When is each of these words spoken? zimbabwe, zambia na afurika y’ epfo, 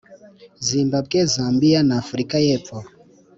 zimbabwe, 0.65 1.19
zambia 1.33 1.79
na 1.87 1.95
afurika 2.03 2.35
y’ 2.45 2.47
epfo, 2.55 2.77